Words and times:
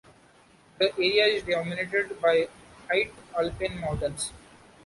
The 0.79 0.91
area 0.97 1.25
is 1.27 1.43
dominated 1.43 2.19
by 2.19 2.47
high 2.89 3.11
alpine 3.37 3.77
mountains. 3.79 4.31